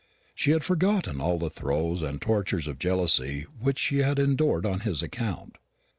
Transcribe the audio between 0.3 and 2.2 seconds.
She had forgotten all the throes and